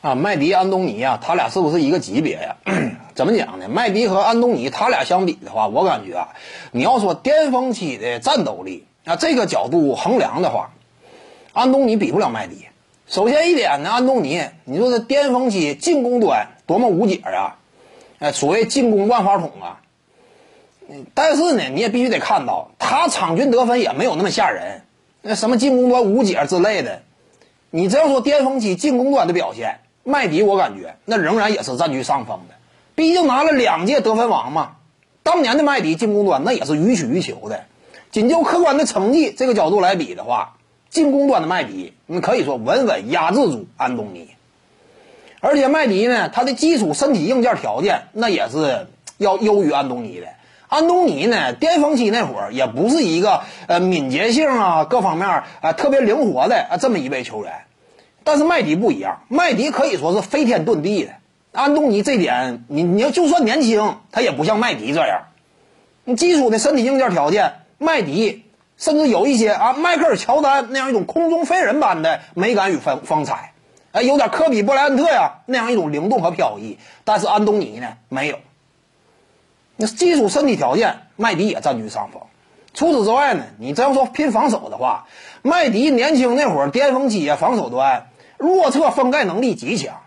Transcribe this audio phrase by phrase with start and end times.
[0.00, 2.56] 啊，麦迪、安东尼啊，他俩是不是一个级别呀？
[3.16, 3.68] 怎么讲呢？
[3.68, 6.28] 麦迪和安东尼他俩相比的话，我感觉啊，
[6.70, 10.70] 你要说巅峰期的战斗力啊，这个角度衡量的话，
[11.52, 12.66] 安东尼比不了麦迪。
[13.08, 17.58] 首先一点呢，安东尼，你说这巅峰期进攻端多么无解啊！
[18.20, 19.80] 哎，所谓进攻万花筒啊，
[21.14, 24.82] 但是呢，你也必须得看到，他场均得分也没有那么吓人。
[25.22, 27.02] 那什么进攻端无解之类的，
[27.70, 29.80] 你只要说巅峰期进攻端的表现。
[30.08, 32.54] 麦迪，我感觉那仍然也是占据上风的，
[32.94, 34.76] 毕竟拿了两届得分王嘛。
[35.22, 37.64] 当年的麦迪进攻端那也是予取予求的。
[38.10, 40.54] 仅就客观的成绩这个角度来比的话，
[40.88, 44.30] 进攻端的麦迪，你可以说稳稳压制住安东尼。
[45.40, 48.86] 而且麦迪呢，他的基础身体硬件条件那也是
[49.18, 50.28] 要优于安东尼的。
[50.68, 57.52] 安东尼呢，巅峰期那会儿也不是一个呃敏捷性啊各方面啊特别灵活的啊这么一位球员。
[58.28, 61.12] 但是麦迪不一样，麦迪可以说是飞天遁地的。
[61.50, 65.22] 安东尼这点，你你要就算年轻，他也不像麦迪这样。
[66.04, 68.44] 你基础的身体硬件条件，麦迪
[68.76, 73.54] 甚至有一些啊，迈克尔乔丹那样一种空中飞人般的美感与风风采，
[73.92, 76.76] 哎，有点科比布莱恩特呀那样一种灵动和飘逸。
[77.04, 78.40] 但是安东尼呢，没有。
[79.76, 82.20] 那基础身体条件，麦迪也占据上风。
[82.74, 85.06] 除此之外呢，你真要说拼防守的话，
[85.40, 88.08] 麦迪年轻那会儿巅峰期啊，防守端。
[88.38, 90.00] 弱侧封盖能力极强，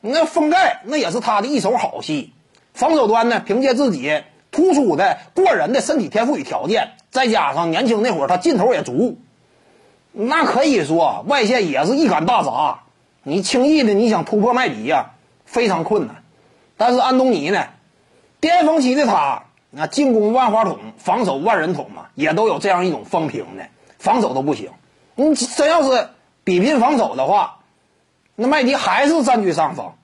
[0.00, 2.32] 那封盖那也是他的一手好戏。
[2.74, 9.18] 防守端呢，凭借自己突出的过人的身体天赋与条件，再加上年轻那会儿他劲头也足，
[10.12, 12.80] 那可以说外线也是一杆大闸。
[13.22, 15.10] 你轻易的你想突破麦迪呀，
[15.44, 16.22] 非常困难。
[16.76, 17.66] 但是安东尼呢，
[18.40, 23.66] 巅峰期的他，那进攻万花筒，防守万人筒嘛，也都有这样一种风评的，
[23.98, 24.70] 防守都不行。
[25.16, 26.08] 你真要是
[26.44, 27.57] 比拼防守的话，
[28.40, 29.94] 那麦迪还是占据上风，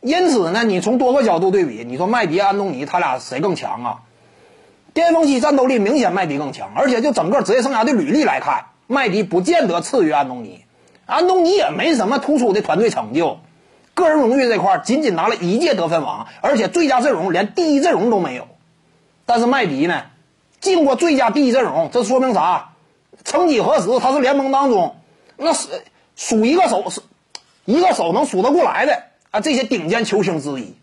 [0.00, 4.00] 因此呢，你从多个角度对比，你说麦迪、安东尼他俩谁更强啊？
[4.94, 10.64] 巅峰期战斗力明显麦迪更强，而且就整个职业生涯的履历来看，麦迪不见得次于安东尼，
[11.04, 13.40] 安东尼也没什么突出的团队成就，
[13.94, 18.46] 个人荣誉这块仅仅拿了一届得分王，而且最佳阵容连第一阵容都没有。
[19.26, 20.04] 但是麦迪呢，
[20.60, 22.70] 进过最佳第一阵容，这说明啥？
[23.24, 24.94] 曾几何时，他是联盟当中
[25.36, 25.66] 那是
[26.14, 27.00] 数一个手是。
[27.64, 30.74] 一个手能数得过来的啊，这些顶尖球星之一，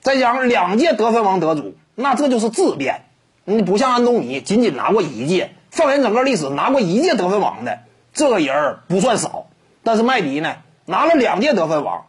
[0.00, 3.04] 再加上两届得分王得主，那这就是质变。
[3.44, 7.80] 你不像安东尼，仅仅拿过一届，放眼整个历史，拿过一届得分王的
[8.14, 9.46] 这个人不算少。
[9.82, 10.56] 但是麦迪呢，
[10.86, 12.06] 拿了两届得分王，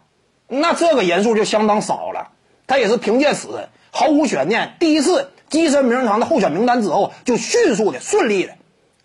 [0.48, 2.30] 那这个人数就相当少了。
[2.68, 8.54] 他也是凭借此毫无悬念，第一次跻身名人堂的候选名单之后，就迅速的顺利的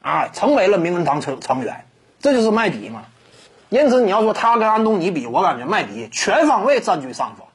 [0.00, 1.84] 啊，成为了名人堂成成员。
[2.20, 3.06] 这就是麦迪嘛。
[3.70, 7.46] 因此，你要说他跟安东尼比，我感觉麦迪全方位占据上风。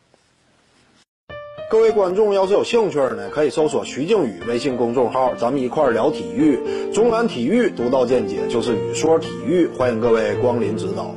[1.70, 6.90] 各位观众要是有兴趣呢，可以搜索徐静宇微信公众号，咱们一块儿聊体育。
[6.94, 11.14] 中南体育独到见解就是语说体育，欢迎各位光临指导。